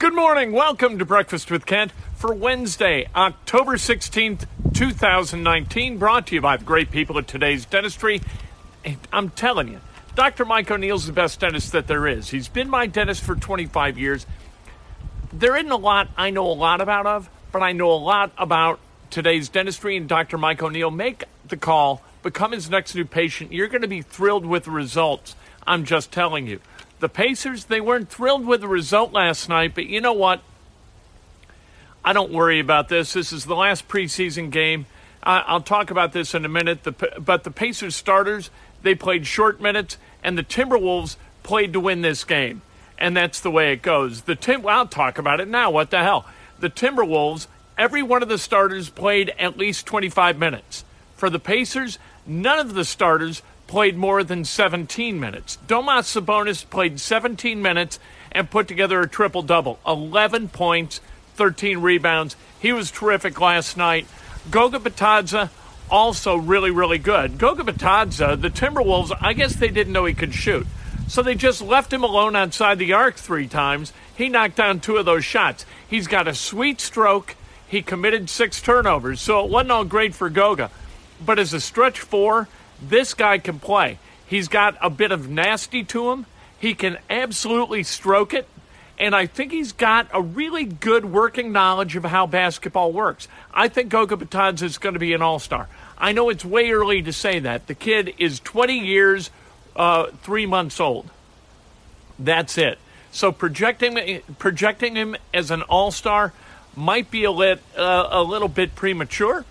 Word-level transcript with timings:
Good 0.00 0.14
morning. 0.14 0.52
Welcome 0.52 0.98
to 0.98 1.04
Breakfast 1.04 1.50
with 1.50 1.66
Kent 1.66 1.92
for 2.14 2.32
Wednesday, 2.32 3.06
October 3.14 3.72
16th, 3.72 4.46
2019. 4.72 5.98
Brought 5.98 6.28
to 6.28 6.36
you 6.36 6.40
by 6.40 6.56
the 6.56 6.64
great 6.64 6.90
people 6.90 7.18
at 7.18 7.28
today's 7.28 7.66
dentistry. 7.66 8.22
I'm 9.12 9.28
telling 9.28 9.68
you, 9.68 9.78
Dr. 10.14 10.46
Mike 10.46 10.70
O'Neill's 10.70 11.04
the 11.04 11.12
best 11.12 11.40
dentist 11.40 11.72
that 11.72 11.86
there 11.86 12.06
is. 12.06 12.30
He's 12.30 12.48
been 12.48 12.70
my 12.70 12.86
dentist 12.86 13.22
for 13.22 13.34
25 13.34 13.98
years. 13.98 14.24
There 15.34 15.54
isn't 15.54 15.70
a 15.70 15.76
lot 15.76 16.08
I 16.16 16.30
know 16.30 16.46
a 16.46 16.54
lot 16.54 16.80
about 16.80 17.04
of, 17.04 17.28
but 17.52 17.62
I 17.62 17.72
know 17.72 17.92
a 17.92 18.00
lot 18.00 18.32
about 18.38 18.80
today's 19.10 19.50
dentistry 19.50 19.98
and 19.98 20.08
Dr. 20.08 20.38
Mike 20.38 20.62
O'Neill. 20.62 20.90
Make 20.90 21.24
the 21.46 21.58
call, 21.58 22.02
become 22.22 22.52
his 22.52 22.70
next 22.70 22.94
new 22.94 23.04
patient. 23.04 23.52
You're 23.52 23.68
going 23.68 23.82
to 23.82 23.86
be 23.86 24.00
thrilled 24.00 24.46
with 24.46 24.64
the 24.64 24.70
results. 24.70 25.36
I'm 25.66 25.84
just 25.84 26.10
telling 26.10 26.46
you. 26.46 26.60
The 27.00 27.08
Pacers, 27.08 27.64
they 27.64 27.80
weren't 27.80 28.10
thrilled 28.10 28.44
with 28.46 28.60
the 28.60 28.68
result 28.68 29.12
last 29.12 29.48
night, 29.48 29.74
but 29.74 29.86
you 29.86 30.02
know 30.02 30.12
what? 30.12 30.42
I 32.04 32.12
don't 32.12 32.30
worry 32.30 32.60
about 32.60 32.90
this. 32.90 33.14
This 33.14 33.32
is 33.32 33.46
the 33.46 33.56
last 33.56 33.88
preseason 33.88 34.50
game. 34.50 34.84
I'll 35.22 35.62
talk 35.62 35.90
about 35.90 36.12
this 36.12 36.34
in 36.34 36.44
a 36.44 36.48
minute. 36.48 36.80
But 37.18 37.44
the 37.44 37.50
Pacers 37.50 37.96
starters, 37.96 38.50
they 38.82 38.94
played 38.94 39.26
short 39.26 39.62
minutes, 39.62 39.96
and 40.22 40.36
the 40.36 40.42
Timberwolves 40.42 41.16
played 41.42 41.72
to 41.72 41.80
win 41.80 42.02
this 42.02 42.22
game. 42.22 42.60
And 42.98 43.16
that's 43.16 43.40
the 43.40 43.50
way 43.50 43.72
it 43.72 43.80
goes. 43.80 44.22
The 44.22 44.36
Tim- 44.36 44.66
I'll 44.66 44.86
talk 44.86 45.16
about 45.16 45.40
it 45.40 45.48
now. 45.48 45.70
What 45.70 45.90
the 45.90 46.02
hell? 46.02 46.26
The 46.58 46.68
Timberwolves, 46.68 47.46
every 47.78 48.02
one 48.02 48.22
of 48.22 48.28
the 48.28 48.38
starters 48.38 48.90
played 48.90 49.32
at 49.38 49.56
least 49.56 49.86
25 49.86 50.38
minutes. 50.38 50.84
For 51.16 51.30
the 51.30 51.38
Pacers, 51.38 51.98
none 52.26 52.58
of 52.58 52.74
the 52.74 52.84
starters 52.84 53.40
played 53.70 53.96
more 53.96 54.24
than 54.24 54.44
17 54.44 55.20
minutes. 55.20 55.56
Domas 55.68 56.20
Sabonis 56.20 56.68
played 56.68 56.98
17 56.98 57.62
minutes 57.62 58.00
and 58.32 58.50
put 58.50 58.66
together 58.66 59.00
a 59.00 59.08
triple 59.08 59.42
double 59.42 59.78
11 59.86 60.48
points, 60.48 61.00
13 61.36 61.78
rebounds. 61.78 62.34
He 62.58 62.72
was 62.72 62.90
terrific 62.90 63.40
last 63.40 63.76
night. 63.76 64.08
Goga 64.50 64.80
Bitadze, 64.80 65.50
also 65.88 66.34
really, 66.36 66.72
really 66.72 66.98
good. 66.98 67.38
Goga 67.38 67.62
Bitadze, 67.62 68.40
the 68.40 68.50
Timberwolves, 68.50 69.16
I 69.20 69.34
guess 69.34 69.54
they 69.54 69.68
didn't 69.68 69.92
know 69.92 70.04
he 70.04 70.14
could 70.14 70.34
shoot. 70.34 70.66
So 71.06 71.22
they 71.22 71.36
just 71.36 71.62
left 71.62 71.92
him 71.92 72.02
alone 72.02 72.34
outside 72.34 72.80
the 72.80 72.92
arc 72.92 73.14
three 73.14 73.46
times. 73.46 73.92
He 74.16 74.28
knocked 74.28 74.56
down 74.56 74.80
two 74.80 74.96
of 74.96 75.06
those 75.06 75.24
shots. 75.24 75.64
He's 75.88 76.08
got 76.08 76.26
a 76.26 76.34
sweet 76.34 76.80
stroke. 76.80 77.36
He 77.68 77.82
committed 77.82 78.30
six 78.30 78.60
turnovers, 78.60 79.20
so 79.20 79.44
it 79.44 79.50
wasn't 79.50 79.70
all 79.70 79.84
great 79.84 80.12
for 80.12 80.28
Goga. 80.28 80.72
But 81.24 81.38
as 81.38 81.52
a 81.52 81.60
stretch 81.60 82.00
four, 82.00 82.48
this 82.82 83.14
guy 83.14 83.38
can 83.38 83.58
play. 83.58 83.98
He's 84.26 84.48
got 84.48 84.76
a 84.80 84.90
bit 84.90 85.12
of 85.12 85.28
nasty 85.28 85.84
to 85.84 86.10
him. 86.10 86.26
He 86.58 86.74
can 86.74 86.98
absolutely 87.08 87.82
stroke 87.82 88.34
it. 88.34 88.46
And 88.98 89.14
I 89.14 89.26
think 89.26 89.50
he's 89.50 89.72
got 89.72 90.08
a 90.12 90.20
really 90.20 90.64
good 90.64 91.06
working 91.06 91.52
knowledge 91.52 91.96
of 91.96 92.04
how 92.04 92.26
basketball 92.26 92.92
works. 92.92 93.28
I 93.52 93.68
think 93.68 93.88
Goga 93.88 94.16
Bitadze 94.16 94.62
is 94.62 94.76
going 94.76 94.92
to 94.92 94.98
be 94.98 95.14
an 95.14 95.22
all 95.22 95.38
star. 95.38 95.68
I 95.96 96.12
know 96.12 96.28
it's 96.28 96.44
way 96.44 96.70
early 96.70 97.02
to 97.02 97.12
say 97.12 97.38
that. 97.40 97.66
The 97.66 97.74
kid 97.74 98.14
is 98.18 98.40
20 98.40 98.78
years, 98.78 99.30
uh, 99.74 100.08
three 100.22 100.46
months 100.46 100.78
old. 100.80 101.10
That's 102.18 102.58
it. 102.58 102.78
So 103.10 103.32
projecting 103.32 104.20
projecting 104.38 104.94
him 104.94 105.16
as 105.34 105.50
an 105.50 105.62
all 105.62 105.90
star 105.90 106.32
might 106.76 107.10
be 107.10 107.24
a, 107.24 107.30
lit, 107.30 107.60
uh, 107.76 108.08
a 108.10 108.22
little 108.22 108.48
bit 108.48 108.74
premature 108.74 109.44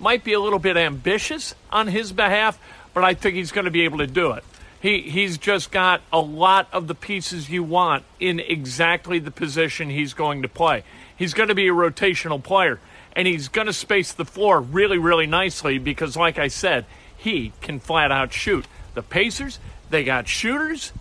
might 0.00 0.24
be 0.24 0.32
a 0.32 0.40
little 0.40 0.58
bit 0.58 0.76
ambitious 0.76 1.54
on 1.70 1.86
his 1.86 2.12
behalf, 2.12 2.58
but 2.94 3.04
I 3.04 3.14
think 3.14 3.36
he's 3.36 3.52
going 3.52 3.66
to 3.66 3.70
be 3.70 3.82
able 3.82 3.98
to 3.98 4.06
do 4.06 4.32
it. 4.32 4.44
He, 4.80 5.02
he's 5.02 5.36
just 5.36 5.70
got 5.70 6.00
a 6.10 6.20
lot 6.20 6.68
of 6.72 6.86
the 6.86 6.94
pieces 6.94 7.50
you 7.50 7.62
want 7.62 8.04
in 8.18 8.40
exactly 8.40 9.18
the 9.18 9.30
position 9.30 9.90
he's 9.90 10.14
going 10.14 10.40
to 10.42 10.48
play. 10.48 10.84
He's 11.14 11.34
going 11.34 11.50
to 11.50 11.54
be 11.54 11.68
a 11.68 11.72
rotational 11.72 12.42
player, 12.42 12.80
and 13.14 13.28
he's 13.28 13.48
going 13.48 13.66
to 13.66 13.74
space 13.74 14.12
the 14.12 14.24
floor 14.24 14.60
really, 14.60 14.96
really 14.96 15.26
nicely 15.26 15.76
because, 15.76 16.16
like 16.16 16.38
I 16.38 16.48
said, 16.48 16.86
he 17.14 17.52
can 17.60 17.78
flat 17.78 18.10
out 18.10 18.32
shoot. 18.32 18.64
The 18.94 19.02
Pacers, 19.02 19.58
they 19.90 20.02
got 20.02 20.26
shooters, 20.26 20.92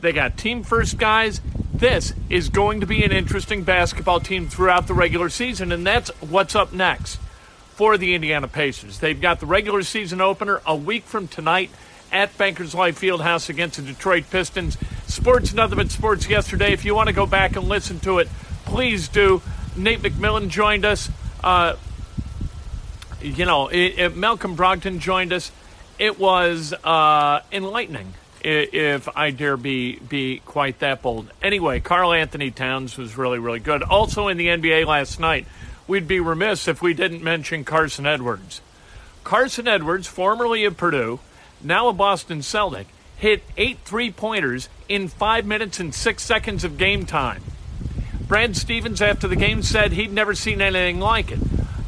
they 0.00 0.12
got 0.12 0.36
team 0.36 0.64
first 0.64 0.98
guys. 0.98 1.40
This 1.72 2.12
is 2.28 2.48
going 2.48 2.80
to 2.80 2.86
be 2.86 3.04
an 3.04 3.12
interesting 3.12 3.62
basketball 3.62 4.18
team 4.18 4.48
throughout 4.48 4.88
the 4.88 4.94
regular 4.94 5.28
season, 5.28 5.70
and 5.70 5.86
that's 5.86 6.10
what's 6.20 6.56
up 6.56 6.72
next 6.72 7.20
for 7.76 7.98
the 7.98 8.14
Indiana 8.14 8.48
Pacers. 8.48 9.00
They've 9.00 9.20
got 9.20 9.38
the 9.38 9.46
regular 9.46 9.82
season 9.82 10.22
opener 10.22 10.62
a 10.66 10.74
week 10.74 11.04
from 11.04 11.28
tonight 11.28 11.70
at 12.10 12.36
Bankers 12.38 12.74
Life 12.74 12.98
Fieldhouse 12.98 13.50
against 13.50 13.76
the 13.76 13.82
Detroit 13.82 14.24
Pistons. 14.30 14.78
Sports 15.06 15.52
Nothing 15.52 15.76
But 15.76 15.90
Sports 15.90 16.26
yesterday. 16.26 16.72
If 16.72 16.86
you 16.86 16.94
want 16.94 17.08
to 17.08 17.12
go 17.12 17.26
back 17.26 17.54
and 17.54 17.68
listen 17.68 18.00
to 18.00 18.18
it, 18.18 18.28
please 18.64 19.08
do. 19.08 19.42
Nate 19.76 20.00
McMillan 20.00 20.48
joined 20.48 20.86
us. 20.86 21.10
Uh, 21.44 21.76
you 23.20 23.44
know, 23.44 23.68
it, 23.68 23.98
it, 23.98 24.16
Malcolm 24.16 24.56
Brogdon 24.56 24.98
joined 24.98 25.34
us. 25.34 25.52
It 25.98 26.18
was 26.18 26.72
uh, 26.72 27.40
enlightening, 27.52 28.14
if 28.42 29.06
I 29.14 29.30
dare 29.32 29.58
be 29.58 29.98
be 29.98 30.40
quite 30.46 30.78
that 30.78 31.02
bold. 31.02 31.30
Anyway, 31.42 31.80
Karl-Anthony 31.80 32.50
Towns 32.52 32.96
was 32.96 33.18
really, 33.18 33.38
really 33.38 33.60
good. 33.60 33.82
Also 33.82 34.28
in 34.28 34.38
the 34.38 34.48
NBA 34.48 34.86
last 34.86 35.20
night, 35.20 35.46
we'd 35.86 36.08
be 36.08 36.20
remiss 36.20 36.68
if 36.68 36.82
we 36.82 36.94
didn't 36.94 37.22
mention 37.22 37.64
Carson 37.64 38.06
Edwards. 38.06 38.60
Carson 39.24 39.66
Edwards, 39.66 40.06
formerly 40.06 40.64
of 40.64 40.76
Purdue, 40.76 41.20
now 41.62 41.88
a 41.88 41.92
Boston 41.92 42.42
Celtic, 42.42 42.86
hit 43.16 43.42
eight 43.56 43.78
three 43.84 44.10
pointers 44.10 44.68
in 44.88 45.08
five 45.08 45.46
minutes 45.46 45.80
and 45.80 45.94
six 45.94 46.22
seconds 46.22 46.64
of 46.64 46.78
game 46.78 47.06
time. 47.06 47.42
Brad 48.28 48.56
Stevens, 48.56 49.00
after 49.00 49.28
the 49.28 49.36
game, 49.36 49.62
said 49.62 49.92
he'd 49.92 50.12
never 50.12 50.34
seen 50.34 50.60
anything 50.60 51.00
like 51.00 51.30
it. 51.30 51.38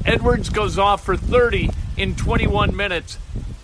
Edwards 0.04 0.50
goes 0.50 0.78
off 0.78 1.04
for 1.04 1.16
30 1.16 1.70
in 1.96 2.14
21 2.14 2.74
minutes. 2.74 3.18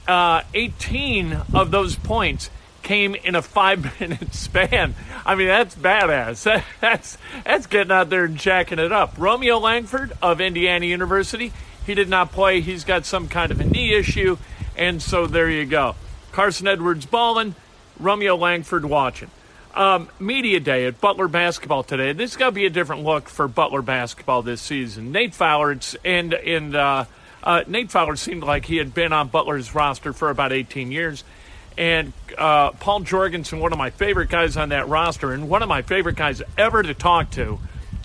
Uh, 0.07 0.43
18 0.53 1.39
of 1.55 1.71
those 1.71 1.97
points 1.97 2.51
came 2.85 3.17
in 3.17 3.35
a 3.35 3.43
five 3.43 3.99
minute 4.01 4.33
span. 4.35 4.95
I 5.27 5.35
mean, 5.35 5.49
that's 5.49 5.75
badass. 5.75 6.45
That's, 6.81 7.17
that's 7.45 7.67
getting 7.67 7.91
out 7.91 8.11
there 8.11 8.25
and 8.25 8.37
jacking 8.37 8.79
it 8.79 8.93
up. 8.93 9.15
Romeo 9.17 9.59
Langford 9.59 10.13
of 10.21 10.41
Indiana 10.41 10.85
University, 10.85 11.53
he 11.87 11.95
did 11.95 12.11
not 12.11 12.31
play. 12.31 12.61
He's 12.61 12.85
got 12.85 13.07
some 13.07 13.27
kind 13.27 13.51
of 13.51 13.59
a 13.59 13.65
knee 13.65 13.95
issue. 13.95 14.37
And 14.77 15.03
so 15.03 15.27
there 15.27 15.51
you 15.51 15.65
go. 15.65 15.97
Carson 16.33 16.69
Edwards 16.69 17.07
balling, 17.07 17.55
Romeo 17.99 18.37
Langford 18.37 18.85
watching. 18.85 19.31
Um, 19.75 20.09
media 20.21 20.61
day 20.61 20.87
at 20.87 21.01
Butler 21.01 21.27
basketball 21.27 21.83
today. 21.83 22.13
This 22.13 22.33
is 22.33 22.37
going 22.37 22.53
to 22.53 22.55
be 22.55 22.67
a 22.67 22.71
different 22.71 23.03
look 23.03 23.29
for 23.29 23.49
Butler 23.49 23.83
basketball 23.83 24.43
this 24.43 24.61
season. 24.61 25.11
Nate 25.11 25.35
Fowler 25.35 25.79
and 26.05 26.35
and 26.35 26.77
uh, 26.77 27.05
uh, 27.45 27.63
Nate 27.67 27.91
Fowler 27.91 28.17
seemed 28.17 28.43
like 28.43 28.65
he 28.65 28.77
had 28.77 28.95
been 28.95 29.13
on 29.13 29.29
Butler's 29.29 29.75
roster 29.75 30.13
for 30.13 30.31
about 30.31 30.53
18 30.53 30.91
years, 30.91 31.25
and 31.77 32.13
uh, 32.37 32.73
Paul 32.73 33.01
Jorgensen, 33.01 33.59
one 33.61 33.73
of 33.73 33.79
my 33.79 33.91
favorite 33.91 34.29
guys 34.29 34.57
on 34.57 34.71
that 34.71 34.89
roster, 34.89 35.33
and 35.33 35.49
one 35.49 35.63
of 35.63 35.69
my 35.69 35.83
favorite 35.83 36.17
guys 36.17 36.43
ever 36.57 36.83
to 36.83 36.95
talk 36.95 37.31
to 37.33 37.59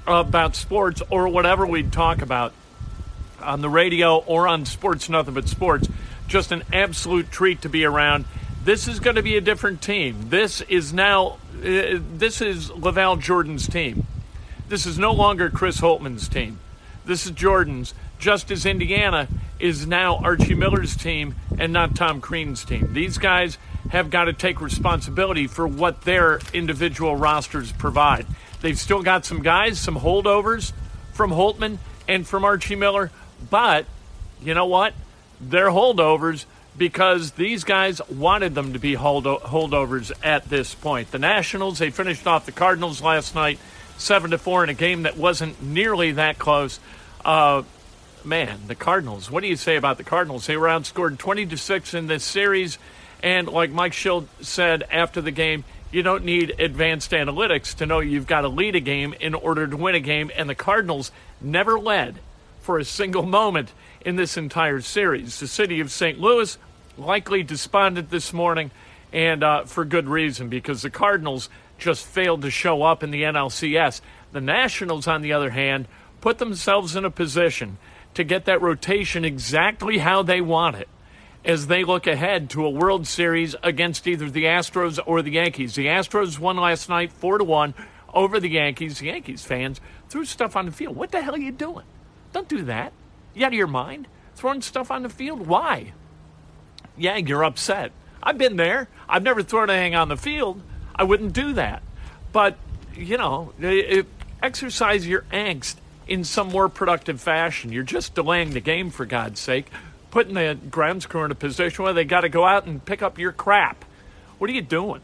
about 0.08 0.56
sports 0.56 1.02
or 1.10 1.28
whatever 1.28 1.66
we'd 1.66 1.92
talk 1.92 2.22
about 2.22 2.54
on 3.42 3.62
the 3.62 3.70
radio 3.70 4.18
or 4.18 4.48
on 4.48 4.66
Sports 4.66 5.10
Nothing 5.10 5.34
But 5.34 5.48
Sports. 5.48 5.88
Just 6.28 6.52
an 6.52 6.64
absolute 6.74 7.32
treat 7.32 7.62
to 7.62 7.70
be 7.70 7.86
around. 7.86 8.26
This 8.64 8.88
is 8.88 9.00
going 9.00 9.16
to 9.16 9.24
be 9.24 9.38
a 9.38 9.42
different 9.42 9.82
team. 9.82 10.30
This 10.30 10.62
is 10.62 10.94
now 10.94 11.38
uh, 11.58 12.00
this 12.16 12.42
is 12.42 12.70
LaVall 12.70 13.20
Jordan's 13.20 13.68
team. 13.68 14.06
This 14.68 14.86
is 14.86 15.00
no 15.00 15.12
longer 15.12 15.50
Chris 15.50 15.80
Holtmann's 15.80 16.28
team. 16.28 16.60
This 17.06 17.26
is 17.26 17.32
Jordan's, 17.32 17.94
just 18.20 18.52
as 18.52 18.66
Indiana 18.66 19.28
is 19.60 19.86
now 19.86 20.18
Archie 20.18 20.54
Miller's 20.54 20.96
team 20.96 21.36
and 21.58 21.74
not 21.74 21.96
Tom 21.96 22.22
Crean's 22.22 22.64
team. 22.64 22.94
These 22.94 23.18
guys 23.18 23.58
have 23.90 24.10
got 24.10 24.26
to 24.26 24.34
take 24.34 24.62
responsibility 24.62 25.48
for 25.48 25.68
what 25.68 26.02
their 26.02 26.40
individual 26.54 27.16
rosters 27.16 27.72
provide. 27.72 28.26
They've 28.62 28.78
still 28.78 29.04
got 29.04 29.26
some 29.26 29.42
guys, 29.42 29.80
some 29.80 29.96
holdovers 29.96 30.74
from 31.14 31.32
Holtmann 31.32 31.78
and 32.08 32.28
from 32.28 32.46
Archie 32.46 32.76
Miller, 32.76 33.12
but 33.50 33.86
you 34.42 34.54
know 34.54 34.66
what? 34.66 34.94
They're 35.42 35.70
holdovers 35.70 36.46
because 36.78 37.32
these 37.32 37.64
guys 37.64 38.02
wanted 38.10 38.56
them 38.56 38.74
to 38.74 38.80
be 38.80 38.96
holdo- 38.96 39.42
holdovers 39.42 40.12
at 40.24 40.50
this 40.50 40.74
point. 40.76 41.12
The 41.12 41.20
Nationals, 41.20 41.80
they 41.80 41.90
finished 41.90 42.26
off 42.26 42.46
the 42.46 42.52
Cardinals 42.52 43.02
last 43.02 43.36
night, 43.36 43.60
seven 43.98 44.32
to 44.32 44.38
four 44.38 44.64
in 44.64 44.70
a 44.70 44.74
game 44.74 45.04
that 45.04 45.18
wasn't 45.18 45.62
nearly 45.62 46.14
that 46.14 46.40
close. 46.40 46.80
Uh, 47.24 47.64
man, 48.26 48.60
the 48.68 48.76
Cardinals. 48.76 49.30
What 49.30 49.42
do 49.42 49.48
you 49.48 49.56
say 49.56 49.76
about 49.76 49.98
the 49.98 50.04
Cardinals? 50.04 50.46
They 50.46 50.58
were 50.58 50.68
outscored 50.68 51.18
twenty 51.18 51.46
to 51.46 51.58
six 51.58 51.94
in 51.94 52.08
this 52.08 52.24
series, 52.24 52.78
and 53.24 53.48
like 53.48 53.72
Mike 53.72 53.94
Shildt 53.94 54.28
said 54.42 54.84
after 54.92 55.22
the 55.22 55.32
game, 55.32 55.64
you 55.92 56.04
don't 56.04 56.24
need 56.24 56.60
advanced 56.60 57.12
analytics 57.12 57.76
to 57.78 57.86
know 57.86 58.00
you've 58.00 58.28
got 58.28 58.42
to 58.42 58.48
lead 58.48 58.76
a 58.76 58.80
game 58.80 59.14
in 59.20 59.34
order 59.34 59.66
to 59.68 59.76
win 59.76 59.96
a 59.96 60.00
game. 60.00 60.32
And 60.36 60.50
the 60.50 60.56
Cardinals 60.56 61.12
never 61.42 61.80
led 61.80 62.20
for 62.62 62.78
a 62.78 62.86
single 62.86 63.24
moment 63.24 63.72
in 64.02 64.16
this 64.16 64.38
entire 64.38 64.82
series. 64.82 65.40
The 65.40 65.48
city 65.48 65.80
of 65.80 65.92
St. 65.92 66.20
Louis 66.20 66.58
likely 66.98 67.44
despondent 67.44 68.12
this 68.12 68.34
morning, 68.34 68.72
and 69.12 69.44
uh, 69.44 69.64
for 69.64 69.86
good 69.86 70.08
reason, 70.08 70.50
because 70.50 70.82
the 70.82 70.90
Cardinals 70.90 71.50
just 71.80 72.06
failed 72.06 72.42
to 72.44 72.52
show 72.52 72.84
up 72.84 73.04
in 73.04 73.12
the 73.12 73.24
NLCS. 73.24 74.02
The 74.32 74.42
Nationals, 74.42 75.08
on 75.08 75.22
the 75.22 75.34
other 75.34 75.50
hand, 75.50 75.88
put 76.22 76.38
themselves 76.38 76.96
in 76.96 77.06
a 77.06 77.10
position 77.10 77.78
to 78.20 78.24
get 78.26 78.46
that 78.46 78.62
rotation 78.62 79.26
exactly 79.26 79.98
how 79.98 80.22
they 80.22 80.42
want 80.42 80.76
it 80.76 80.90
as 81.46 81.68
they 81.68 81.84
look 81.84 82.06
ahead 82.06 82.50
to 82.50 82.66
a 82.66 82.70
World 82.70 83.08
Series 83.08 83.56
against 83.64 84.06
either 84.08 84.30
the 84.30 84.44
Astros 84.44 85.00
or 85.06 85.22
the 85.22 85.32
Yankees. 85.32 85.76
The 85.76 85.88
Astros 85.88 86.38
won 86.38 86.58
last 86.58 86.90
night 86.90 87.14
4 87.14 87.38
to 87.38 87.44
1 87.46 87.74
over 88.14 88.40
the 88.40 88.50
Yankees. 88.50 89.00
The 89.00 89.06
Yankees 89.06 89.46
fans 89.46 89.80
threw 90.10 90.26
stuff 90.26 90.58
on 90.58 90.66
the 90.66 90.72
field. 90.74 90.98
What 90.98 91.12
the 91.12 91.22
hell 91.22 91.34
are 91.34 91.40
you 91.40 91.54
doing? 91.54 91.86
Don't 92.34 92.50
do 92.50 92.64
that. 92.64 92.92
You 93.34 93.46
out 93.46 93.54
of 93.54 93.58
your 93.58 93.68
mind? 93.68 94.08
Throwing 94.36 94.62
stuff 94.62 94.92
on 94.92 95.04
the 95.04 95.10
field? 95.10 95.48
Why? 95.48 95.94
yeah, 97.00 97.16
you're 97.16 97.44
upset. 97.44 97.92
I've 98.22 98.38
been 98.38 98.58
there. 98.58 98.90
I've 99.08 99.24
never 99.24 99.42
thrown 99.42 99.70
anything 99.70 99.96
on 99.96 100.10
the 100.10 100.18
field. 100.18 100.62
I 100.94 101.04
wouldn't 101.04 101.34
do 101.34 101.54
that. 101.54 101.82
But, 102.34 102.58
you 102.94 103.18
know, 103.18 103.54
exercise 104.44 105.08
your 105.08 105.22
angst 105.32 105.78
in 106.10 106.24
some 106.24 106.50
more 106.50 106.68
productive 106.68 107.22
fashion. 107.22 107.72
You're 107.72 107.84
just 107.84 108.16
delaying 108.16 108.52
the 108.52 108.60
game, 108.60 108.90
for 108.90 109.06
God's 109.06 109.40
sake, 109.40 109.68
putting 110.12 110.34
the 110.34 110.58
grounds 110.70 111.06
crew 111.06 111.24
in 111.24 111.32
a 111.32 111.36
position 111.36 111.86
where 111.86 111.94
they 111.94 112.04
got 112.04 112.22
to 112.22 112.30
go 112.30 112.46
out 112.46 112.66
and 112.66 112.84
pick 112.84 113.02
up 113.02 113.20
your 113.20 113.32
crap. 113.32 113.86
What 114.40 114.50
are 114.50 114.54
you 114.54 114.62
doing? 114.62 115.02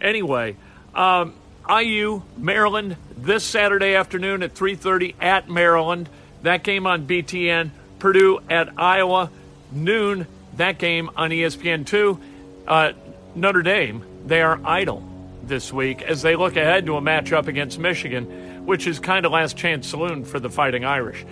Anyway, 0.00 0.56
um, 0.94 1.34
IU 1.68 2.22
Maryland 2.36 2.96
this 3.16 3.44
Saturday 3.44 3.94
afternoon 3.94 4.42
at 4.42 4.54
3:30 4.54 5.14
at 5.20 5.48
Maryland. 5.48 6.08
That 6.42 6.62
game 6.62 6.86
on 6.86 7.06
BTN. 7.06 7.70
Purdue 7.98 8.40
at 8.48 8.78
Iowa 8.78 9.30
noon 9.72 10.26
that 10.56 10.78
game 10.78 11.10
on 11.16 11.30
ESPN2. 11.30 12.20
Uh, 12.66 12.92
Notre 13.34 13.62
Dame, 13.62 14.04
they 14.26 14.42
are 14.42 14.60
idle 14.64 15.02
this 15.42 15.72
week 15.72 16.02
as 16.02 16.22
they 16.22 16.36
look 16.36 16.56
ahead 16.56 16.86
to 16.86 16.96
a 16.96 17.00
matchup 17.00 17.46
against 17.46 17.78
Michigan, 17.78 18.45
which 18.66 18.86
is 18.86 18.98
kind 18.98 19.24
of 19.24 19.32
last 19.32 19.56
chance 19.56 19.88
saloon 19.88 20.24
for 20.24 20.38
the 20.38 20.50
Fighting 20.50 20.84
Irish. 20.84 21.24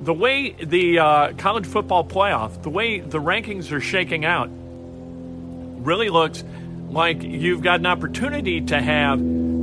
The 0.00 0.12
way 0.12 0.52
the 0.52 0.98
uh, 0.98 1.32
college 1.34 1.66
football 1.66 2.04
playoff, 2.04 2.62
the 2.62 2.70
way 2.70 3.00
the 3.00 3.20
rankings 3.20 3.72
are 3.72 3.80
shaking 3.80 4.24
out, 4.24 4.50
really 4.50 6.10
looks 6.10 6.44
like 6.90 7.22
you've 7.22 7.62
got 7.62 7.80
an 7.80 7.86
opportunity 7.86 8.60
to 8.60 8.80
have 8.80 9.18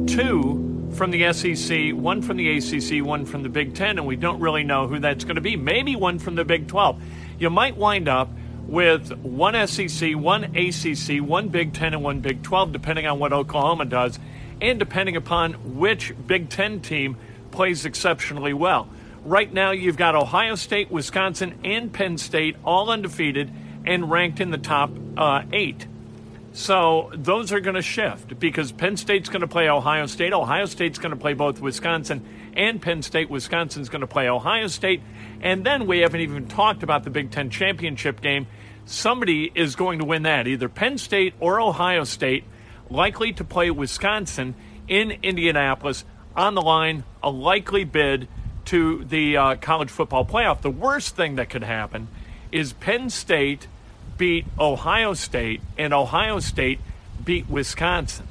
two 0.08 0.90
from 0.94 1.12
the 1.12 1.31
SEC, 1.34 1.92
one 1.92 2.22
from 2.22 2.38
the 2.38 2.58
ACC, 2.58 3.06
one 3.06 3.25
from 3.25 3.44
the 3.44 3.50
Big 3.50 3.75
Ten, 3.75 3.98
and 3.98 4.06
we 4.08 4.16
don't 4.16 4.40
really 4.40 4.63
know 4.63 4.88
who 4.88 5.00
that's 5.00 5.24
going 5.24 5.36
to 5.36 5.42
be. 5.42 5.56
Maybe 5.56 5.96
one 5.96 6.19
from 6.19 6.36
the 6.36 6.46
Big 6.46 6.68
12. 6.68 7.02
You 7.40 7.50
might 7.50 7.78
wind 7.78 8.08
up 8.08 8.30
with 8.68 9.12
one 9.19 9.68
SEC, 9.68 10.16
one 10.16 10.56
ACC, 10.56 11.22
one 11.22 11.50
Big 11.50 11.74
10, 11.74 11.94
and 11.94 12.04
one 12.04 12.19
Big 12.19 12.44
12, 12.44 12.72
depending 12.72 13.08
on 13.08 13.19
what 13.19 13.34
Oklahoma 13.34 13.86
does, 13.86 14.19
and 14.62 14.80
depending 14.80 15.16
upon 15.16 15.54
which 15.78 16.13
Big 16.28 16.50
10 16.50 16.81
team 16.81 17.18
plays 17.52 17.86
exceptionally 17.86 18.54
well. 18.54 18.88
Right 19.25 19.52
now, 19.52 19.72
you've 19.72 19.98
got 19.98 20.16
Ohio 20.16 20.56
State, 20.56 20.90
Wisconsin, 20.90 21.60
and 21.63 21.92
Penn 21.92 22.18
State 22.18 22.56
all 22.63 22.90
undefeated 22.90 23.52
and 23.86 24.10
ranked 24.10 24.40
in 24.40 24.52
the 24.52 24.58
top 24.58 24.92
uh, 25.18 25.44
eight. 25.52 25.86
So 26.54 27.12
those 27.13 27.52
are 27.52 27.60
going 27.60 27.75
to 27.75 27.81
shift 27.81 28.40
because 28.40 28.72
Penn 28.72 28.98
State's 28.98 29.30
going 29.30 29.42
to 29.42 29.48
play 29.48 29.69
Ohio 29.69 30.06
State. 30.06 30.34
Ohio 30.34 30.66
State's 30.66 31.00
going 31.00 31.12
to 31.12 31.19
play 31.19 31.34
both 31.34 31.62
Wisconsin 31.62 32.25
and 32.56 32.81
Penn 32.81 33.02
State. 33.02 33.30
Wisconsin's 33.30 33.90
going 33.90 34.02
to 34.02 34.08
play 34.08 34.28
Ohio 34.28 34.68
State. 34.68 35.02
And 35.42 35.66
then 35.66 35.88
we 35.88 36.00
haven't 36.00 36.22
even 36.22 36.48
talked 36.48 36.84
about 36.84 37.04
the 37.04 37.10
Big 37.10 37.31
Ten 37.31 37.50
championship 37.50 38.22
game 38.22 38.48
somebody 38.86 39.52
is 39.54 39.75
going 39.75 40.00
to 40.00 40.06
win 40.06 40.24
that, 40.24 40.48
either 40.48 40.69
Penn 40.69 40.98
State 40.98 41.34
or 41.40 41.60
Ohio 41.60 42.04
State, 42.04 42.44
likely 42.91 43.33
to 43.33 43.43
play 43.43 43.71
Wisconsin 43.71 44.55
in 44.88 45.11
Indianapolis 45.23 46.03
on 46.35 46.55
the 46.55 46.61
line, 46.61 47.03
a 47.23 47.29
likely 47.29 47.83
bid 47.83 48.27
to 48.65 49.03
the 49.05 49.38
uh, 49.38 49.55
college 49.55 49.89
football 49.89 50.25
playoff. 50.25 50.62
The 50.62 50.69
worst 50.69 51.15
thing 51.15 51.36
that 51.36 51.50
could 51.50 51.63
happen 51.63 52.07
is 52.51 52.74
Penn 52.74 53.10
State 53.10 53.67
beat 54.17 54.45
Ohio 54.60 55.13
State 55.13 55.62
and 55.77 55.93
Ohio 55.93 56.39
State 56.39 56.79
beat 57.24 57.50
Wisconsin. 57.50 58.27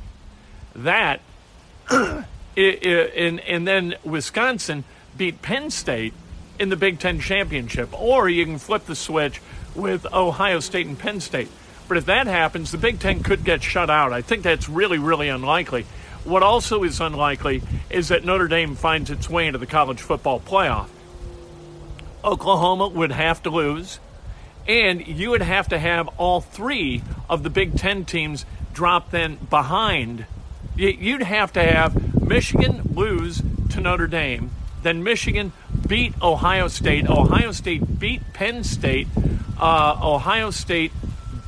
That, 0.75 1.21
and, 1.91 2.27
and 2.57 3.67
then 3.67 3.95
Wisconsin 4.05 4.85
beat 5.17 5.43
Penn 5.43 5.71
State 5.71 6.15
in 6.59 6.69
the 6.69 6.77
Big 6.77 6.99
Ten 6.99 7.19
championship. 7.21 7.99
Or 8.01 8.29
you 8.29 8.45
can 8.45 8.59
flip 8.59 8.85
the 8.87 8.95
switch 8.95 9.41
with 9.75 10.07
Ohio 10.13 10.61
State 10.61 10.87
and 10.87 10.99
Penn 10.99 11.21
State. 11.21 11.49
But 11.91 11.99
if 11.99 12.07
that 12.07 12.29
happens, 12.29 12.71
the 12.71 12.79
Big 12.79 13.01
Ten 13.01 13.21
could 13.21 13.43
get 13.43 13.65
shut 13.65 13.91
out. 13.91 14.13
I 14.13 14.23
think 14.23 14.45
that's 14.45 14.69
really, 14.69 14.99
really 14.99 15.29
unlikely. 15.29 15.87
What 16.23 16.45
also 16.45 16.85
is 16.85 17.01
unlikely 17.01 17.63
is 17.91 18.07
that 18.11 18.25
Notre 18.25 18.47
Dame 18.47 18.77
finds 18.77 19.11
its 19.11 19.29
way 19.29 19.49
into 19.49 19.59
the 19.59 19.67
college 19.67 20.01
football 20.01 20.39
playoff. 20.39 20.87
Oklahoma 22.23 22.87
would 22.87 23.11
have 23.11 23.43
to 23.43 23.51
lose, 23.51 23.99
and 24.69 25.05
you 25.05 25.31
would 25.31 25.43
have 25.43 25.67
to 25.71 25.81
have 25.81 26.07
all 26.17 26.41
three 26.41 27.03
of 27.29 27.43
the 27.43 27.51
Big 27.51 27.77
Ten 27.77 28.05
teams 28.05 28.47
drop 28.73 29.11
then 29.11 29.35
behind. 29.51 30.27
You'd 30.77 31.25
have 31.25 31.53
to 31.55 31.65
have 31.65 32.23
Michigan 32.23 32.83
lose 32.95 33.43
to 33.71 33.81
Notre 33.81 34.07
Dame, 34.07 34.53
then 34.85 35.03
Michigan 35.03 35.51
beat 35.89 36.15
Ohio 36.23 36.69
State, 36.69 37.11
Ohio 37.11 37.51
State 37.51 37.99
beat 37.99 38.33
Penn 38.33 38.63
State, 38.63 39.09
uh, 39.59 39.99
Ohio 40.01 40.53
State 40.53 40.93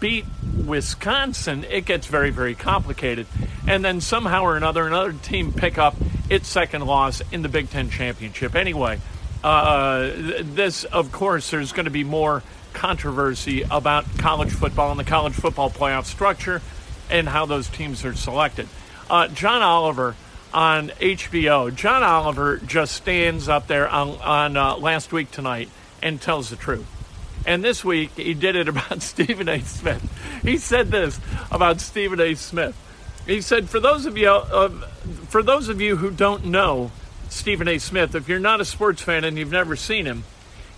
beat 0.02 0.24
Wisconsin, 0.66 1.64
it 1.70 1.84
gets 1.84 2.08
very, 2.08 2.30
very 2.30 2.56
complicated. 2.56 3.24
And 3.68 3.84
then 3.84 4.00
somehow 4.00 4.42
or 4.42 4.56
another, 4.56 4.84
another 4.84 5.12
team 5.12 5.52
pick 5.52 5.78
up 5.78 5.94
its 6.28 6.48
second 6.48 6.84
loss 6.84 7.22
in 7.30 7.42
the 7.42 7.48
Big 7.48 7.70
Ten 7.70 7.88
championship. 7.88 8.56
Anyway, 8.56 8.98
uh, 9.44 10.10
this, 10.42 10.82
of 10.82 11.12
course, 11.12 11.52
there's 11.52 11.70
going 11.70 11.84
to 11.84 11.92
be 11.92 12.02
more 12.02 12.42
controversy 12.72 13.62
about 13.70 14.04
college 14.18 14.50
football 14.50 14.90
and 14.90 14.98
the 14.98 15.04
college 15.04 15.34
football 15.34 15.70
playoff 15.70 16.06
structure 16.06 16.60
and 17.08 17.28
how 17.28 17.46
those 17.46 17.68
teams 17.68 18.04
are 18.04 18.14
selected. 18.14 18.68
Uh, 19.08 19.28
John 19.28 19.62
Oliver 19.62 20.16
on 20.52 20.88
HBO, 20.88 21.72
John 21.72 22.02
Oliver 22.02 22.56
just 22.56 22.96
stands 22.96 23.48
up 23.48 23.68
there 23.68 23.88
on, 23.88 24.20
on 24.20 24.56
uh, 24.56 24.76
last 24.78 25.12
week 25.12 25.30
tonight 25.30 25.68
and 26.02 26.20
tells 26.20 26.50
the 26.50 26.56
truth. 26.56 27.01
And 27.44 27.64
this 27.64 27.84
week, 27.84 28.12
he 28.16 28.34
did 28.34 28.56
it 28.56 28.68
about 28.68 29.02
Stephen 29.02 29.48
A. 29.48 29.60
Smith. 29.60 30.40
He 30.42 30.58
said 30.58 30.90
this 30.90 31.20
about 31.50 31.80
Stephen 31.80 32.20
A. 32.20 32.34
Smith. 32.34 32.76
He 33.26 33.40
said, 33.40 33.68
for 33.68 33.80
those 33.80 34.06
of 34.06 34.18
you, 34.18 34.28
uh, 34.28 34.68
for 35.28 35.42
those 35.42 35.68
of 35.68 35.80
you 35.80 35.96
who 35.96 36.10
don't 36.10 36.46
know 36.46 36.90
Stephen 37.28 37.68
A. 37.68 37.78
Smith, 37.78 38.14
if 38.14 38.28
you're 38.28 38.40
not 38.40 38.60
a 38.60 38.64
sports 38.64 39.02
fan 39.02 39.24
and 39.24 39.38
you've 39.38 39.52
never 39.52 39.76
seen 39.76 40.06
him, 40.06 40.24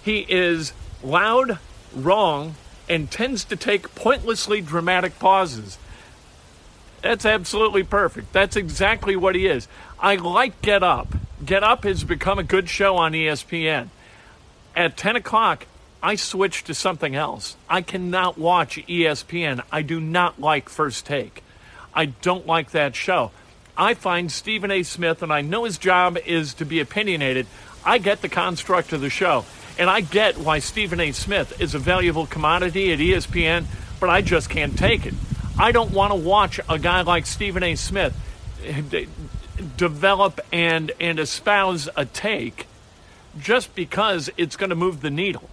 he 0.03 0.27
is 0.29 0.73
loud, 1.03 1.59
wrong, 1.95 2.55
and 2.89 3.11
tends 3.11 3.45
to 3.45 3.57
take 3.57 3.95
pointlessly 3.95 4.61
dramatic 4.61 5.19
pauses. 5.19 5.79
That's 7.03 7.27
absolutely 7.27 7.83
perfect. 7.83 8.33
That's 8.33 8.57
exactly 8.57 9.17
what 9.17 9.35
he 9.35 9.47
is. 9.47 9.69
I 9.99 10.17
like 10.17 10.61
Get 10.63 10.83
Up. 10.83 11.15
Get 11.45 11.63
Up 11.63 11.85
has 11.85 12.05
become 12.05 12.39
a 12.39 12.43
good 12.43 12.69
show 12.69 12.97
on 12.97 13.13
ESPN. 13.13 13.89
At 14.77 14.97
10 14.97 15.17
o'clock, 15.17 15.67
I 16.05 16.17
switch 16.17 16.65
to 16.65 16.75
something 16.75 17.17
else. 17.17 17.57
I 17.67 17.81
cannot 17.81 18.37
watch 18.37 18.77
ESPN. 18.77 19.65
I 19.73 19.81
do 19.81 19.99
not 19.99 20.39
like 20.39 20.69
First 20.69 21.07
Take. 21.07 21.43
I 21.95 22.05
don't 22.05 22.47
like 22.47 22.73
that 22.73 22.95
show. 22.95 23.31
I 23.75 23.95
find 23.95 24.31
Stephen 24.31 24.71
A. 24.71 24.83
Smith, 24.83 25.23
and 25.23 25.33
I 25.33 25.41
know 25.41 25.65
his 25.65 25.79
job 25.79 26.19
is 26.27 26.53
to 26.55 26.67
be 26.67 26.79
opinionated. 26.81 27.47
I 27.87 27.97
get 27.97 28.21
the 28.21 28.29
construct 28.29 28.93
of 28.93 29.01
the 29.01 29.09
show, 29.09 29.47
and 29.79 29.89
I 29.89 30.03
get 30.03 30.37
why 30.37 30.59
Stephen 30.59 31.01
A. 31.01 31.13
Smith 31.13 31.59
is 31.59 31.75
a 31.75 31.79
valuable 31.79 32.27
commodity 32.27 32.93
at 32.93 32.99
ESPN, 32.99 33.65
but 33.99 34.11
I 34.11 34.21
just 34.21 34.51
can't 34.51 34.77
take 34.77 35.07
it. 35.07 35.15
I 35.59 35.73
don't 35.73 35.93
want 35.93 36.13
to 36.13 36.19
watch 36.19 36.61
a 36.69 36.79
guy 36.79 37.01
like 37.01 37.25
Stephen 37.25 37.63
A. 37.63 37.77
Smith 37.77 38.15
develop 39.79 40.39
and, 40.53 40.93
and 41.01 41.19
espouse 41.19 41.89
a 41.97 42.05
take 42.05 42.67
just 43.39 43.75
because 43.75 44.29
it's 44.37 44.57
going 44.57 44.69
to 44.69 44.77
move 44.77 45.01
the 45.01 45.11
needle. 45.11 45.49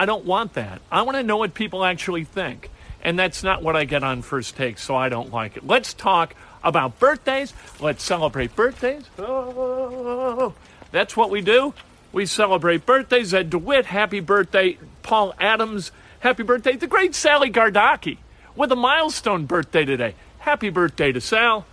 I 0.00 0.06
don't 0.06 0.24
want 0.24 0.54
that. 0.54 0.80
I 0.90 1.02
want 1.02 1.18
to 1.18 1.22
know 1.22 1.36
what 1.36 1.52
people 1.52 1.84
actually 1.84 2.24
think. 2.24 2.70
And 3.02 3.18
that's 3.18 3.42
not 3.42 3.62
what 3.62 3.76
I 3.76 3.84
get 3.84 4.02
on 4.02 4.22
first 4.22 4.56
take, 4.56 4.78
so 4.78 4.96
I 4.96 5.10
don't 5.10 5.30
like 5.30 5.58
it. 5.58 5.66
Let's 5.66 5.92
talk 5.92 6.34
about 6.64 6.98
birthdays. 6.98 7.52
Let's 7.80 8.02
celebrate 8.02 8.56
birthdays. 8.56 9.04
Oh, 9.18 10.54
that's 10.90 11.18
what 11.18 11.28
we 11.28 11.42
do. 11.42 11.74
We 12.12 12.24
celebrate 12.24 12.86
birthdays. 12.86 13.34
Ed 13.34 13.50
DeWitt, 13.50 13.84
happy 13.84 14.20
birthday. 14.20 14.78
Paul 15.02 15.34
Adams, 15.38 15.92
happy 16.20 16.44
birthday. 16.44 16.76
The 16.76 16.86
great 16.86 17.14
Sally 17.14 17.50
Gardocki 17.50 18.16
with 18.56 18.72
a 18.72 18.76
milestone 18.76 19.44
birthday 19.44 19.84
today. 19.84 20.14
Happy 20.38 20.70
birthday 20.70 21.12
to 21.12 21.20
Sal. 21.20 21.66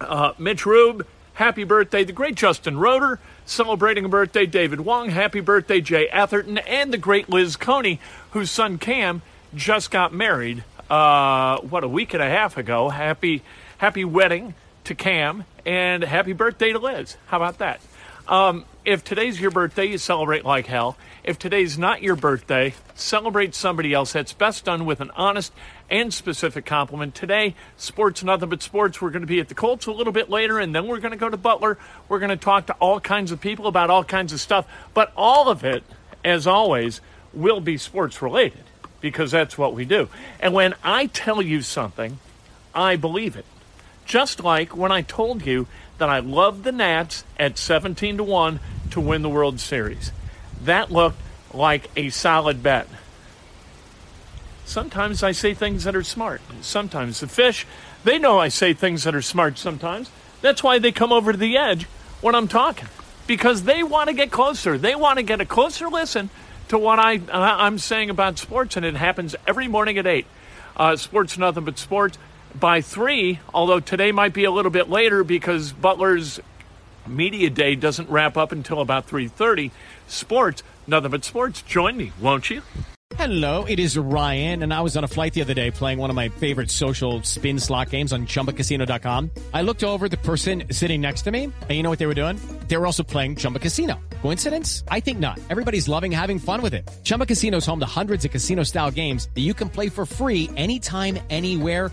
Uh, 0.00 0.32
Mitch 0.38 0.64
Rube, 0.64 1.04
happy 1.34 1.64
birthday. 1.64 2.04
The 2.04 2.12
great 2.12 2.34
Justin 2.34 2.78
Roeder, 2.78 3.18
celebrating 3.46 4.04
a 4.04 4.08
birthday. 4.08 4.46
David 4.46 4.80
Wong, 4.80 5.10
happy 5.10 5.40
birthday. 5.40 5.80
Jay 5.80 6.08
Atherton, 6.08 6.58
and 6.58 6.92
the 6.92 6.98
great 6.98 7.28
Liz 7.28 7.56
Coney, 7.56 8.00
whose 8.30 8.50
son 8.50 8.78
Cam 8.78 9.22
just 9.54 9.90
got 9.90 10.12
married, 10.12 10.64
uh, 10.90 11.58
what, 11.60 11.84
a 11.84 11.88
week 11.88 12.14
and 12.14 12.22
a 12.22 12.28
half 12.28 12.56
ago. 12.56 12.88
Happy, 12.88 13.42
happy 13.78 14.04
wedding 14.04 14.54
to 14.84 14.94
Cam, 14.94 15.44
and 15.64 16.02
happy 16.02 16.32
birthday 16.32 16.72
to 16.72 16.78
Liz. 16.78 17.16
How 17.26 17.36
about 17.36 17.58
that? 17.58 17.80
Um, 18.28 18.64
if 18.84 19.04
today's 19.04 19.40
your 19.40 19.50
birthday, 19.50 19.86
you 19.86 19.98
celebrate 19.98 20.44
like 20.44 20.66
hell. 20.66 20.96
If 21.24 21.38
today's 21.38 21.78
not 21.78 22.02
your 22.02 22.16
birthday, 22.16 22.74
celebrate 22.94 23.54
somebody 23.54 23.92
else. 23.92 24.12
That's 24.12 24.32
best 24.32 24.64
done 24.64 24.84
with 24.84 25.00
an 25.00 25.10
honest 25.14 25.52
and 25.90 26.12
specific 26.12 26.64
compliment. 26.64 27.14
Today, 27.14 27.54
sports, 27.76 28.24
nothing 28.24 28.48
but 28.48 28.62
sports. 28.62 29.00
We're 29.00 29.10
going 29.10 29.22
to 29.22 29.26
be 29.26 29.40
at 29.40 29.48
the 29.48 29.54
Colts 29.54 29.86
a 29.86 29.92
little 29.92 30.12
bit 30.12 30.30
later, 30.30 30.58
and 30.58 30.74
then 30.74 30.86
we're 30.86 31.00
going 31.00 31.12
to 31.12 31.18
go 31.18 31.28
to 31.28 31.36
Butler. 31.36 31.78
We're 32.08 32.18
going 32.18 32.30
to 32.30 32.36
talk 32.36 32.66
to 32.66 32.74
all 32.74 33.00
kinds 33.00 33.30
of 33.30 33.40
people 33.40 33.66
about 33.66 33.90
all 33.90 34.04
kinds 34.04 34.32
of 34.32 34.40
stuff. 34.40 34.66
But 34.94 35.12
all 35.16 35.48
of 35.48 35.64
it, 35.64 35.84
as 36.24 36.46
always, 36.46 37.00
will 37.32 37.60
be 37.60 37.76
sports 37.76 38.22
related 38.22 38.64
because 39.00 39.30
that's 39.30 39.58
what 39.58 39.74
we 39.74 39.84
do. 39.84 40.08
And 40.40 40.54
when 40.54 40.74
I 40.82 41.06
tell 41.06 41.42
you 41.42 41.62
something, 41.62 42.18
I 42.74 42.96
believe 42.96 43.36
it. 43.36 43.44
Just 44.12 44.44
like 44.44 44.76
when 44.76 44.92
I 44.92 45.00
told 45.00 45.46
you 45.46 45.66
that 45.96 46.10
I 46.10 46.18
love 46.18 46.64
the 46.64 46.70
Nats 46.70 47.24
at 47.38 47.56
17 47.56 48.18
to 48.18 48.22
1 48.22 48.60
to 48.90 49.00
win 49.00 49.22
the 49.22 49.30
World 49.30 49.58
Series. 49.58 50.12
That 50.62 50.92
looked 50.92 51.16
like 51.54 51.88
a 51.96 52.10
solid 52.10 52.62
bet. 52.62 52.86
Sometimes 54.66 55.22
I 55.22 55.32
say 55.32 55.54
things 55.54 55.84
that 55.84 55.96
are 55.96 56.02
smart. 56.02 56.42
Sometimes 56.60 57.20
the 57.20 57.26
fish, 57.26 57.66
they 58.04 58.18
know 58.18 58.38
I 58.38 58.48
say 58.48 58.74
things 58.74 59.04
that 59.04 59.14
are 59.14 59.22
smart 59.22 59.56
sometimes. 59.56 60.10
That's 60.42 60.62
why 60.62 60.78
they 60.78 60.92
come 60.92 61.10
over 61.10 61.32
to 61.32 61.38
the 61.38 61.56
edge 61.56 61.84
when 62.20 62.34
I'm 62.34 62.48
talking 62.48 62.88
because 63.26 63.62
they 63.62 63.82
want 63.82 64.10
to 64.10 64.14
get 64.14 64.30
closer. 64.30 64.76
They 64.76 64.94
want 64.94 65.20
to 65.20 65.22
get 65.22 65.40
a 65.40 65.46
closer 65.46 65.88
listen 65.88 66.28
to 66.68 66.76
what 66.76 66.98
I, 66.98 67.18
I'm 67.32 67.78
saying 67.78 68.10
about 68.10 68.36
sports, 68.36 68.76
and 68.76 68.84
it 68.84 68.94
happens 68.94 69.34
every 69.46 69.68
morning 69.68 69.96
at 69.96 70.06
8. 70.06 70.26
Uh, 70.76 70.96
sports, 70.96 71.38
nothing 71.38 71.64
but 71.64 71.78
sports. 71.78 72.18
By 72.58 72.80
3, 72.80 73.40
although 73.52 73.80
today 73.80 74.12
might 74.12 74.34
be 74.34 74.44
a 74.44 74.50
little 74.50 74.70
bit 74.70 74.88
later 74.88 75.24
because 75.24 75.72
Butler's 75.72 76.40
media 77.06 77.50
day 77.50 77.74
doesn't 77.74 78.08
wrap 78.08 78.36
up 78.36 78.52
until 78.52 78.80
about 78.80 79.08
3.30 79.08 79.70
sports 80.06 80.62
nothing 80.86 81.10
but 81.10 81.24
sports 81.24 81.62
join 81.62 81.96
me 81.96 82.12
won't 82.20 82.50
you 82.50 82.62
Hello, 83.16 83.64
it 83.66 83.78
is 83.78 83.96
Ryan, 83.98 84.62
and 84.62 84.72
I 84.72 84.80
was 84.80 84.96
on 84.96 85.04
a 85.04 85.06
flight 85.06 85.34
the 85.34 85.42
other 85.42 85.52
day 85.52 85.70
playing 85.70 85.98
one 85.98 86.08
of 86.08 86.16
my 86.16 86.30
favorite 86.30 86.70
social 86.70 87.22
spin 87.22 87.58
slot 87.58 87.90
games 87.90 88.12
on 88.12 88.26
chumbacasino.com. 88.26 89.30
I 89.52 89.60
looked 89.62 89.84
over 89.84 90.08
the 90.08 90.16
person 90.16 90.64
sitting 90.70 91.00
next 91.02 91.22
to 91.22 91.30
me, 91.30 91.44
and 91.44 91.70
you 91.70 91.82
know 91.82 91.90
what 91.90 91.98
they 91.98 92.06
were 92.06 92.14
doing? 92.14 92.40
They 92.68 92.76
were 92.78 92.86
also 92.86 93.02
playing 93.02 93.36
Chumba 93.36 93.58
Casino. 93.58 94.00
Coincidence? 94.22 94.82
I 94.88 94.98
think 95.00 95.18
not. 95.18 95.38
Everybody's 95.50 95.88
loving 95.88 96.10
having 96.10 96.38
fun 96.38 96.62
with 96.62 96.72
it. 96.72 96.88
Chumba 97.04 97.26
Casino 97.26 97.58
is 97.58 97.66
home 97.66 97.80
to 97.80 97.86
hundreds 97.86 98.24
of 98.24 98.30
casino 98.30 98.62
style 98.62 98.90
games 98.90 99.28
that 99.34 99.42
you 99.42 99.52
can 99.52 99.68
play 99.68 99.88
for 99.90 100.06
free 100.06 100.48
anytime, 100.56 101.18
anywhere, 101.28 101.92